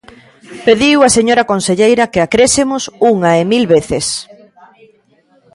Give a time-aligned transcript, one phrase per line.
[0.65, 4.05] Pediu a señora conselleira que a crésemos unha e mil veces.